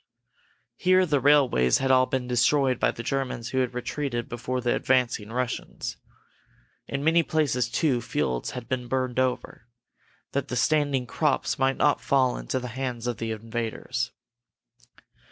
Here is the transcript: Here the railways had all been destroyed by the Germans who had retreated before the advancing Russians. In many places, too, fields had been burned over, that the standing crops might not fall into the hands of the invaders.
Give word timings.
Here 0.77 1.05
the 1.05 1.19
railways 1.19 1.77
had 1.77 1.91
all 1.91 2.07
been 2.07 2.27
destroyed 2.27 2.79
by 2.79 2.89
the 2.89 3.03
Germans 3.03 3.49
who 3.49 3.59
had 3.59 3.75
retreated 3.75 4.27
before 4.27 4.59
the 4.59 4.73
advancing 4.75 5.29
Russians. 5.31 5.95
In 6.87 7.03
many 7.03 7.21
places, 7.21 7.69
too, 7.69 8.01
fields 8.01 8.49
had 8.57 8.67
been 8.67 8.87
burned 8.87 9.19
over, 9.19 9.67
that 10.31 10.47
the 10.47 10.55
standing 10.55 11.05
crops 11.05 11.59
might 11.59 11.77
not 11.77 12.01
fall 12.01 12.35
into 12.35 12.59
the 12.59 12.69
hands 12.69 13.05
of 13.05 13.17
the 13.17 13.29
invaders. 13.29 14.09